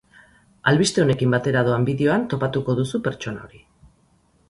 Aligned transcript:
Albiste 0.71 1.03
honekin 1.03 1.35
batera 1.37 1.63
doan 1.69 1.87
bideoan 1.91 2.27
topatuko 2.35 2.79
duzu 2.83 3.07
pertsona 3.11 3.49
hori. 3.49 3.65